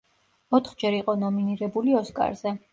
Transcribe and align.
ოთხჯერ 0.59 0.97
იყო 1.01 1.17
ნომინირებული 1.27 1.97
ოსკარზე. 2.03 2.59